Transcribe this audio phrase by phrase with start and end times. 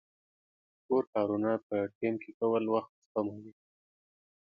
[0.75, 3.53] د کور کارونه په ټیم کې کول وخت سپموي.